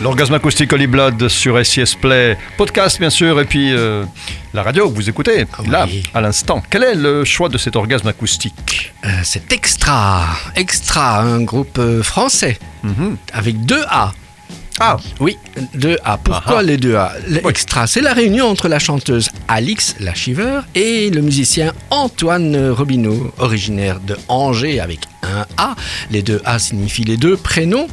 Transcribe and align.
L'orgasme 0.00 0.34
acoustique 0.34 0.72
Holy 0.72 0.88
Blood 0.88 1.28
sur 1.28 1.64
SIS 1.64 1.94
Play, 2.00 2.36
podcast 2.56 2.98
bien 2.98 3.10
sûr, 3.10 3.40
et 3.40 3.44
puis 3.44 3.72
euh, 3.72 4.04
la 4.52 4.64
radio 4.64 4.90
que 4.90 4.94
vous 4.96 5.08
écoutez, 5.08 5.46
Ah 5.56 5.62
là, 5.70 5.86
oui. 5.88 6.02
à 6.12 6.20
l'instant. 6.20 6.60
Quel 6.68 6.82
est 6.82 6.94
le 6.96 7.24
choix 7.24 7.48
de 7.48 7.56
cet 7.56 7.76
orgasme 7.76 8.08
acoustique 8.08 8.92
Euh, 9.04 9.08
c'est 9.22 9.52
Extra. 9.52 10.26
Extra, 10.56 11.20
un 11.20 11.42
groupe 11.42 11.78
euh, 11.78 12.02
français 12.02 12.58
Mhm. 12.82 13.16
avec 13.32 13.64
deux 13.64 13.82
A. 13.88 14.12
Ah, 14.80 14.96
Oui, 15.20 15.36
deux 15.74 15.98
A. 16.02 16.16
Pourquoi 16.18 16.58
Ah. 16.58 16.62
les 16.62 16.78
deux 16.78 16.96
A? 16.96 17.12
Oui. 17.28 17.40
L'extra, 17.44 17.86
c'est 17.86 18.00
la 18.00 18.12
réunion 18.14 18.46
entre 18.48 18.66
la 18.68 18.80
chanteuse 18.80 19.30
Alix 19.52 19.96
la 20.00 20.14
Shiver 20.14 20.60
et 20.74 21.10
le 21.10 21.20
musicien 21.20 21.74
Antoine 21.90 22.70
Robineau, 22.70 23.34
originaire 23.36 24.00
de 24.00 24.16
Angers 24.28 24.80
avec 24.80 25.00
un 25.22 25.44
A. 25.58 25.76
Les 26.10 26.22
deux 26.22 26.40
A 26.46 26.58
signifient 26.58 27.04
les 27.04 27.18
deux 27.18 27.36
prénoms. 27.36 27.86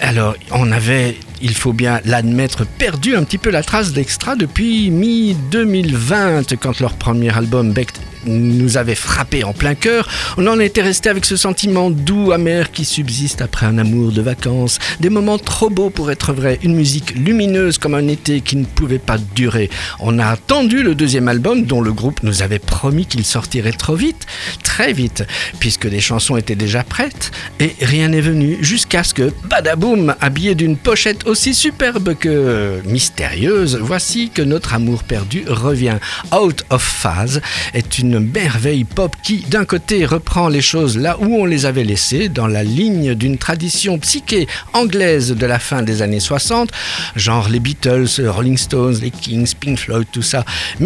Alors, 0.00 0.34
on 0.50 0.72
avait, 0.72 1.16
il 1.40 1.54
faut 1.54 1.72
bien 1.72 2.00
l'admettre, 2.04 2.66
perdu 2.66 3.14
un 3.14 3.22
petit 3.22 3.38
peu 3.38 3.50
la 3.50 3.62
trace 3.62 3.92
d'Extra 3.92 4.34
depuis 4.34 4.90
mi-2020, 4.90 6.56
quand 6.56 6.80
leur 6.80 6.94
premier 6.94 7.32
album 7.32 7.72
Beck 7.72 7.92
nous 8.26 8.76
avait 8.76 8.94
frappé 8.94 9.44
en 9.44 9.52
plein 9.52 9.74
cœur. 9.74 10.08
On 10.36 10.46
en 10.46 10.58
était 10.58 10.82
resté 10.82 11.08
avec 11.08 11.24
ce 11.24 11.36
sentiment 11.36 11.90
doux, 11.90 12.32
amer 12.32 12.72
qui 12.72 12.84
subsiste 12.84 13.40
après 13.40 13.66
un 13.66 13.78
amour 13.78 14.12
de 14.12 14.20
vacances. 14.20 14.78
Des 15.00 15.10
moments 15.10 15.38
trop 15.38 15.70
beaux 15.70 15.90
pour 15.90 16.10
être 16.10 16.32
vrais. 16.32 16.58
Une 16.62 16.74
musique 16.74 17.14
lumineuse 17.14 17.78
comme 17.78 17.94
un 17.94 18.08
été 18.08 18.40
qui 18.40 18.56
ne 18.56 18.64
pouvait 18.64 18.98
pas 18.98 19.18
durer. 19.34 19.70
On 20.00 20.18
a 20.18 20.26
attendu 20.26 20.82
le 20.82 20.94
deuxième 20.96 21.28
album 21.28 21.64
dont 21.64 21.80
le 21.80 21.92
groupe 21.92 22.22
nous 22.22 22.42
avait 22.42 22.58
promis 22.58 23.06
qu'il 23.06 23.24
sortirait 23.24 23.72
trop 23.72 23.94
vite, 23.94 24.26
très 24.64 24.92
vite, 24.92 25.24
puisque 25.60 25.84
les 25.84 26.00
chansons 26.00 26.36
étaient 26.36 26.56
déjà 26.56 26.82
prêtes 26.82 27.30
et 27.60 27.76
rien 27.80 28.08
n'est 28.08 28.20
venu 28.20 28.58
jusqu'à 28.60 29.04
ce 29.04 29.14
que, 29.14 29.32
badaboum, 29.44 30.14
habillé 30.20 30.54
d'une 30.54 30.76
pochette 30.76 31.26
aussi 31.26 31.54
superbe 31.54 32.14
que 32.14 32.80
mystérieuse, 32.84 33.78
voici 33.80 34.30
que 34.30 34.42
notre 34.42 34.74
amour 34.74 35.04
perdu 35.04 35.44
revient. 35.46 35.98
Out 36.36 36.64
of 36.70 36.82
Phase 36.82 37.40
est 37.74 37.98
une 37.98 38.18
merveille 38.18 38.84
pop 38.84 39.14
qui, 39.22 39.44
d'un 39.48 39.64
côté, 39.64 40.06
reprend 40.06 40.48
les 40.48 40.62
choses 40.62 40.96
là 40.96 41.18
où 41.20 41.36
on 41.36 41.44
les 41.44 41.66
avait 41.66 41.84
laissées, 41.84 42.28
dans 42.28 42.46
la 42.46 42.64
ligne 42.64 43.14
d'une 43.14 43.38
tradition 43.38 43.98
psyché 43.98 44.48
anglaise 44.72 45.32
de 45.32 45.46
la 45.46 45.58
fin 45.58 45.82
des 45.82 46.02
années 46.02 46.20
60, 46.20 46.70
genre 47.14 47.48
les 47.48 47.60
Beatles, 47.60 48.08
Rolling 48.26 48.56
Stones, 48.56 48.96
les 49.02 49.10
Kings, 49.10 49.52
Pink 49.60 49.78
Floyd, 49.78 50.06
tout 50.10 50.22
ça, 50.22 50.44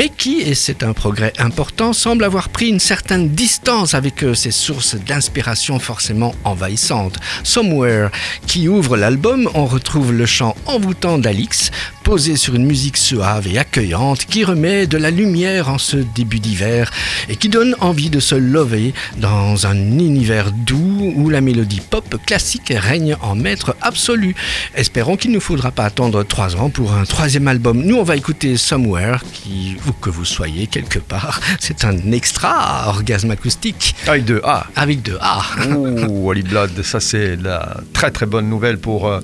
qui, 0.09 0.41
et 0.41 0.55
c'est 0.55 0.83
un 0.83 0.93
progrès 0.93 1.33
important, 1.39 1.93
semble 1.93 2.25
avoir 2.25 2.49
pris 2.49 2.69
une 2.69 2.81
certaine 2.81 3.29
distance 3.29 3.95
avec 3.95 4.23
euh, 4.23 4.35
ses 4.35 4.51
sources 4.51 4.95
d'inspiration 4.95 5.79
forcément 5.79 6.35
envahissantes. 6.45 7.19
Somewhere, 7.43 8.11
qui 8.47 8.69
ouvre 8.69 8.97
l'album, 8.97 9.51
on 9.55 9.67
retrouve 9.67 10.13
le 10.13 10.27
chant 10.27 10.57
envoûtant 10.67 11.19
d'Alix, 11.19 11.71
posé 12.05 12.37
sur 12.37 12.55
une 12.55 12.67
musique 12.67 12.97
suave 12.97 13.47
et 13.47 13.59
accueillante 13.59 14.25
qui 14.25 14.45
remet 14.45 14.87
de 14.87 14.97
la 14.97 15.11
lumière 15.11 15.69
en 15.69 15.79
ce 15.79 15.97
début 15.97 16.41
d'hiver 16.41 16.91
et 17.29 17.37
qui 17.37 17.49
donne 17.49 17.77
envie 17.81 18.11
de 18.11 18.21
se 18.21 18.35
lever 18.35 18.95
dans 19.19 19.67
un 19.67 19.77
univers 19.77 20.51
doux 20.53 21.13
où 21.15 21.29
la 21.29 21.41
mélodie 21.41 21.81
pop 21.81 22.17
classique 22.25 22.73
règne 22.75 23.17
en 23.21 23.35
maître 23.35 23.77
absolu. 23.81 24.35
Espérons 24.75 25.17
qu'il 25.17 25.31
ne 25.31 25.39
faudra 25.39 25.71
pas 25.71 25.85
attendre 25.85 26.23
trois 26.23 26.57
ans 26.57 26.71
pour 26.71 26.93
un 26.93 27.05
troisième 27.05 27.49
album. 27.49 27.83
Nous, 27.83 27.97
on 27.97 28.03
va 28.03 28.17
écouter 28.17 28.57
Somewhere, 28.57 29.19
qui, 29.33 29.77
où 29.89 29.93
que 29.93 30.11
vous 30.11 30.25
soyez 30.25 30.67
quelque 30.67 30.99
part, 30.99 31.41
c'est 31.61 31.85
un 31.85 31.97
extra 32.13 32.85
orgasme 32.89 33.31
acoustique 33.31 33.95
avec 34.07 34.25
deux 34.25 34.41
A. 34.45 34.67
avec 34.77 35.03
deux 35.03 35.19
A. 35.21 35.41
Ouh, 35.75 36.29
Holy 36.31 36.43
Blood, 36.43 36.83
ça 36.83 37.01
c'est 37.01 37.37
la 37.37 37.77
très 37.93 38.11
très 38.11 38.27
bonne 38.27 38.49
nouvelle 38.49 38.79
pour 38.79 39.09
euh, 39.09 39.21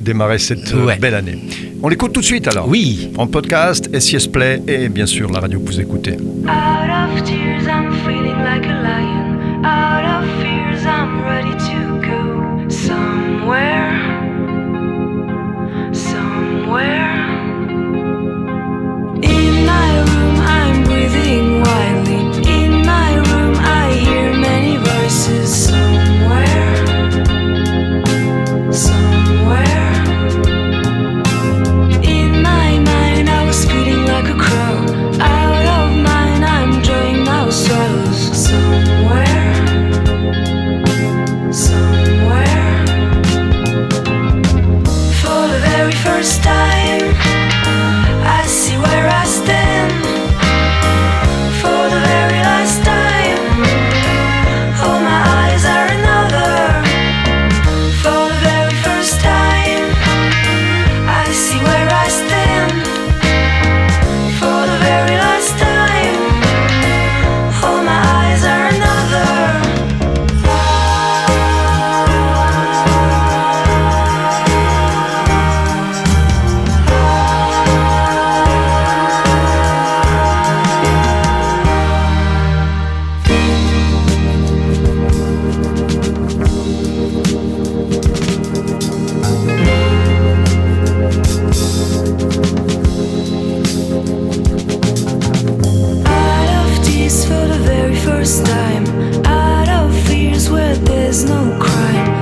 démarrer 0.00 0.38
cette 0.38 0.72
euh, 0.74 0.84
Ouais. 0.86 0.96
belle 0.98 1.14
année. 1.14 1.38
On 1.82 1.88
l'écoute 1.88 2.12
tout 2.12 2.20
de 2.20 2.24
suite 2.26 2.48
alors. 2.48 2.68
Oui. 2.68 3.12
En 3.16 3.26
podcast, 3.26 3.88
SIS 3.98 4.26
Play 4.28 4.62
et 4.66 4.88
bien 4.88 5.06
sûr 5.06 5.30
la 5.30 5.40
radio 5.40 5.58
que 5.60 5.66
vous 5.66 5.80
écoutez. 5.80 6.12
Out 6.12 6.18
of 7.16 7.24
tears, 7.24 7.66
I'm 7.66 7.92
feeling 8.04 8.38
like 8.44 8.64
a 8.66 8.82
lion. 8.82 9.64
Out 9.64 10.04
of 10.22 10.28
fears, 10.40 10.84
I'm 10.84 11.22
ready 11.24 11.54
to 11.68 12.00
go. 12.00 12.68
Somewhere. 12.70 13.87